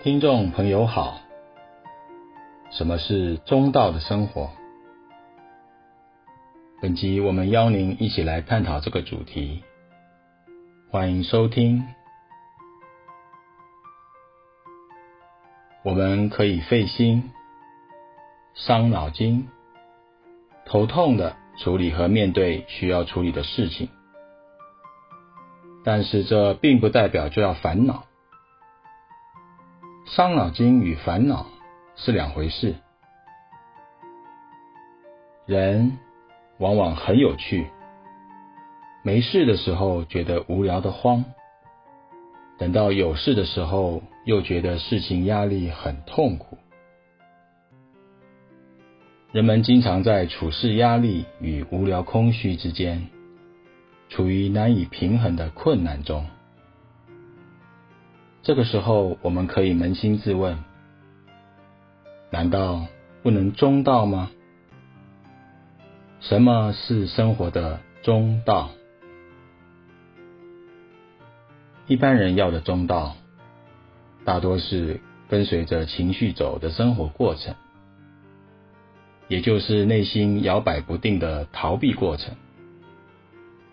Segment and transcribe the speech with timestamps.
[0.00, 1.18] 听众朋友好，
[2.70, 4.48] 什么是中道的生活？
[6.80, 9.64] 本集我们邀您一起来探讨这个主题，
[10.88, 11.84] 欢迎收听。
[15.82, 17.32] 我们可以费心、
[18.54, 19.48] 伤脑筋、
[20.64, 23.88] 头痛的处理和面对需要处理的事情，
[25.84, 28.04] 但是这并不代表就要烦恼。
[30.10, 31.46] 伤脑筋与烦恼
[31.94, 32.74] 是两回事。
[35.44, 35.98] 人
[36.58, 37.66] 往往很有趣，
[39.02, 41.26] 没事的时候觉得无聊的慌，
[42.58, 46.56] 等到有事的时候又觉得事情压力很痛苦。
[49.30, 53.08] 人们经常在处事压力与无聊空虚之间，
[54.08, 56.26] 处于难以平衡的困难中。
[58.48, 60.56] 这个时候，我们可以扪心自问：
[62.30, 62.86] 难道
[63.22, 64.30] 不能中道吗？
[66.20, 68.70] 什么是生活的中道？
[71.88, 73.16] 一般人要的中道，
[74.24, 77.54] 大多是跟随着情绪走的生活过程，
[79.28, 82.34] 也就是内心摇摆不定的逃避过程，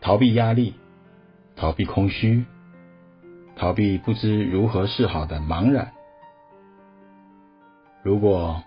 [0.00, 0.74] 逃避压力，
[1.54, 2.44] 逃避空虚。
[3.56, 5.92] 逃避不知如何是好的茫然。
[8.02, 8.62] 如果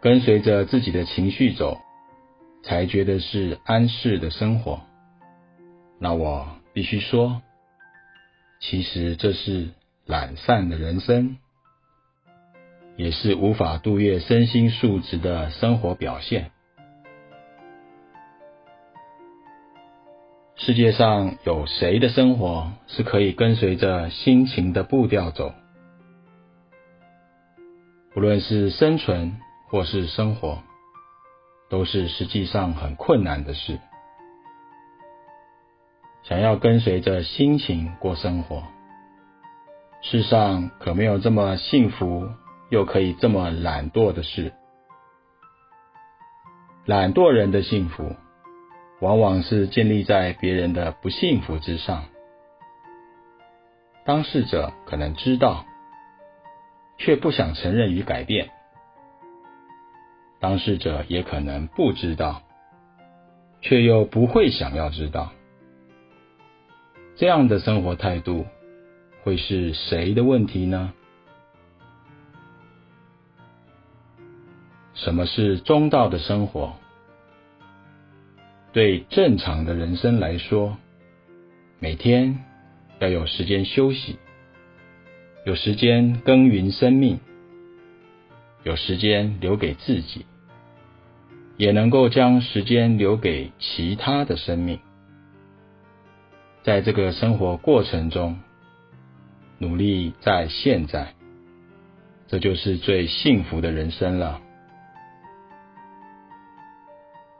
[0.00, 1.78] 跟随着自己的情绪走，
[2.62, 4.80] 才觉得是安适的生活，
[5.98, 7.40] 那我必须说，
[8.60, 9.70] 其实这是
[10.04, 11.38] 懒散的人生，
[12.96, 16.50] 也是无法度越身心素质的生活表现。
[20.66, 25.54] 世界上有谁的生活是可以跟随着心情的步调走？
[28.12, 29.36] 不论是生存
[29.68, 30.58] 或是生活，
[31.70, 33.78] 都是实际上很困难的事。
[36.24, 38.64] 想要跟随着心情过生活，
[40.02, 42.28] 世上可没有这么幸福
[42.70, 44.52] 又可以这么懒惰的事。
[46.86, 48.16] 懒惰人的幸福，
[49.00, 52.04] 往往是建立在别人的不幸福之上。
[54.04, 55.66] 当事者可能知道，
[56.96, 58.48] 却不想承认与改变；
[60.40, 62.42] 当事者也可能不知道，
[63.60, 65.32] 却又不会想要知道。
[67.16, 68.46] 这样的生活态度，
[69.22, 70.92] 会是谁的问题呢？
[74.94, 76.74] 什么是中道的生活？
[78.76, 80.76] 对正常的人生来说，
[81.78, 82.44] 每天
[82.98, 84.18] 要有时间休息，
[85.46, 87.18] 有时间耕耘生命，
[88.64, 90.26] 有时间留给自己，
[91.56, 94.78] 也能够将时间留给其他的生命。
[96.62, 98.38] 在这个生活过程中，
[99.56, 101.14] 努力在现在，
[102.26, 104.42] 这就是最幸福的人生了。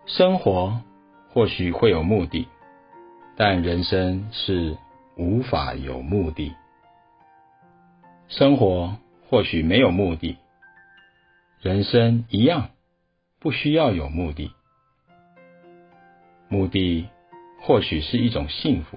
[0.07, 0.81] 生活。
[1.37, 2.49] 或许会有目的，
[3.37, 4.79] 但人生是
[5.19, 6.55] 无法有目的。
[8.27, 8.97] 生活
[9.29, 10.39] 或许没有目的，
[11.61, 12.71] 人生一样
[13.39, 14.51] 不需要有目的。
[16.49, 17.07] 目的
[17.61, 18.97] 或许是一种幸福，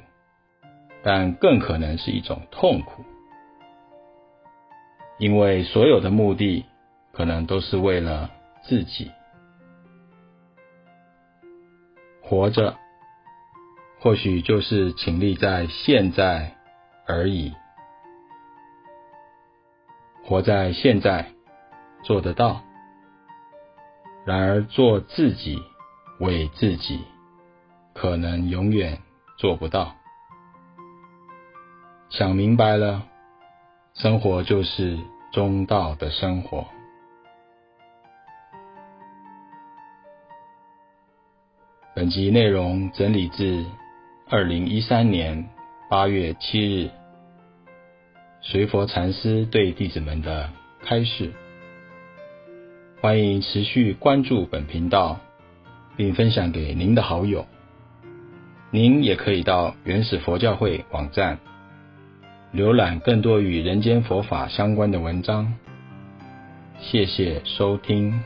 [1.04, 3.04] 但更可能是一种痛苦，
[5.18, 6.64] 因为所有的目的
[7.12, 8.32] 可能都是为了
[8.64, 9.12] 自己。
[12.30, 12.78] 活着，
[14.00, 16.56] 或许就是倾力在现在
[17.08, 17.56] 而已。
[20.24, 21.32] 活在现在，
[22.04, 22.62] 做得到；
[24.28, 25.60] 然而做自己，
[26.20, 27.04] 为自己，
[27.96, 29.00] 可能永远
[29.40, 29.96] 做不到。
[32.12, 33.08] 想明白了，
[33.96, 35.00] 生活就是
[35.32, 36.68] 中道的生活。
[42.00, 43.66] 本集内容整理自
[44.30, 45.50] 二零一三年
[45.90, 46.90] 八月七日，
[48.40, 50.50] 随佛禅师对弟子们的
[50.82, 51.34] 开示。
[53.02, 55.20] 欢迎持续关注本频道，
[55.98, 57.46] 并分享给您的好友。
[58.72, 61.38] 您也可以到原始佛教会网站，
[62.54, 65.54] 浏览更多与人间佛法相关的文章。
[66.80, 68.24] 谢谢收听。